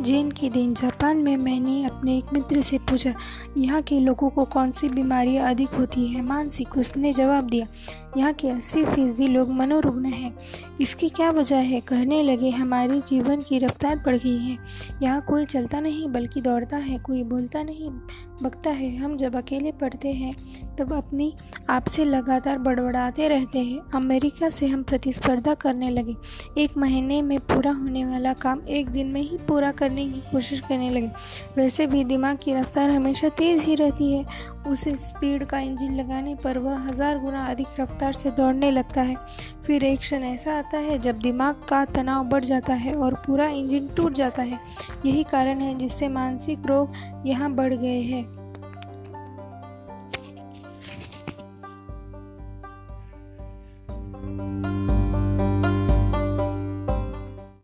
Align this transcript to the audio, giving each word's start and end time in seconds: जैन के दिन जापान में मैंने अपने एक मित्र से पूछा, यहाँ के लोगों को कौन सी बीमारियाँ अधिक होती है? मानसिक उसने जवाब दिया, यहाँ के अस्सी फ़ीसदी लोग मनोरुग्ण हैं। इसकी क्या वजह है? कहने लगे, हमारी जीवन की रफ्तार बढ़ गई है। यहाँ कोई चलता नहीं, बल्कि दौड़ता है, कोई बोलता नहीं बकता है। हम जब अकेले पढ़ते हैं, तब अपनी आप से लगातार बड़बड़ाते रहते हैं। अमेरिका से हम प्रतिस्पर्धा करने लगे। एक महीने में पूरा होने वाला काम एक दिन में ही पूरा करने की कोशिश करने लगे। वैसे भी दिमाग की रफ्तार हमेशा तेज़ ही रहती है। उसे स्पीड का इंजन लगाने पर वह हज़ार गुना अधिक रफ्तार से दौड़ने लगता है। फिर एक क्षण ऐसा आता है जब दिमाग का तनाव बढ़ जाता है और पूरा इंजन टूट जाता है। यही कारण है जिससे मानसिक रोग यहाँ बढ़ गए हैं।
जैन 0.00 0.30
के 0.30 0.48
दिन 0.50 0.72
जापान 0.74 1.16
में 1.16 1.36
मैंने 1.36 1.84
अपने 1.84 2.16
एक 2.18 2.32
मित्र 2.32 2.62
से 2.62 2.78
पूछा, 2.80 3.12
यहाँ 3.56 3.80
के 3.82 3.98
लोगों 4.00 4.28
को 4.30 4.44
कौन 4.44 4.70
सी 4.72 4.88
बीमारियाँ 4.88 5.48
अधिक 5.50 5.68
होती 5.70 6.06
है? 6.06 6.22
मानसिक 6.22 6.76
उसने 6.78 7.12
जवाब 7.12 7.48
दिया, 7.50 7.66
यहाँ 8.16 8.32
के 8.32 8.48
अस्सी 8.48 8.84
फ़ीसदी 8.84 9.26
लोग 9.28 9.50
मनोरुग्ण 9.50 10.04
हैं। 10.04 10.32
इसकी 10.80 11.08
क्या 11.08 11.30
वजह 11.30 11.56
है? 11.56 11.80
कहने 11.80 12.22
लगे, 12.22 12.50
हमारी 12.50 13.00
जीवन 13.00 13.40
की 13.40 13.58
रफ्तार 13.58 13.96
बढ़ 13.96 14.16
गई 14.16 14.38
है। 14.38 14.56
यहाँ 15.02 15.20
कोई 15.20 15.44
चलता 15.44 15.80
नहीं, 15.80 16.08
बल्कि 16.08 16.40
दौड़ता 16.40 16.76
है, 16.76 16.98
कोई 16.98 17.22
बोलता 17.24 17.62
नहीं 17.62 17.90
बकता 18.42 18.70
है। 18.70 18.94
हम 18.96 19.16
जब 19.16 19.36
अकेले 19.36 19.70
पढ़ते 19.70 20.08
हैं, 20.08 20.32
तब 20.76 20.92
अपनी 20.92 21.32
आप 21.70 21.86
से 21.86 22.04
लगातार 22.04 22.58
बड़बड़ाते 22.58 23.28
रहते 23.28 23.58
हैं। 23.58 23.80
अमेरिका 23.94 24.48
से 24.50 24.66
हम 24.66 24.82
प्रतिस्पर्धा 24.82 25.54
करने 25.54 25.90
लगे। 25.90 26.14
एक 26.58 26.76
महीने 26.78 27.20
में 27.22 27.38
पूरा 27.40 27.72
होने 27.72 28.04
वाला 28.04 28.32
काम 28.34 28.60
एक 28.68 28.88
दिन 28.88 29.06
में 29.06 29.20
ही 29.20 29.38
पूरा 29.48 29.72
करने 29.90 30.06
की 30.06 30.20
कोशिश 30.32 30.60
करने 30.60 30.88
लगे। 30.90 31.10
वैसे 31.56 31.86
भी 31.86 32.02
दिमाग 32.04 32.38
की 32.42 32.54
रफ्तार 32.54 32.90
हमेशा 32.90 33.28
तेज़ 33.28 33.62
ही 33.62 33.74
रहती 33.74 34.12
है। 34.12 34.24
उसे 34.66 34.90
स्पीड 34.90 35.44
का 35.44 35.58
इंजन 35.58 35.94
लगाने 35.94 36.34
पर 36.34 36.58
वह 36.58 36.78
हज़ार 36.78 37.18
गुना 37.18 37.44
अधिक 37.46 37.80
रफ्तार 37.80 38.12
से 38.12 38.30
दौड़ने 38.30 38.70
लगता 38.70 39.02
है। 39.02 39.16
फिर 39.66 39.84
एक 39.84 39.98
क्षण 39.98 40.22
ऐसा 40.24 40.58
आता 40.58 40.78
है 40.78 40.98
जब 40.98 41.18
दिमाग 41.18 41.64
का 41.68 41.84
तनाव 41.84 42.24
बढ़ 42.24 42.44
जाता 42.44 42.74
है 42.74 42.94
और 42.94 43.14
पूरा 43.26 43.46
इंजन 43.46 43.88
टूट 43.96 44.12
जाता 44.12 44.42
है। 44.42 44.58
यही 45.06 45.22
कारण 45.22 45.60
है 45.60 45.74
जिससे 45.78 46.08
मानसिक 46.08 46.66
रोग 46.66 47.26
यहाँ 47.26 47.52
बढ़ 47.52 47.74
गए 47.74 48.00
हैं। 48.02 48.39